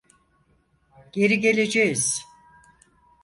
[1.11, 2.21] Geri geleceğiz.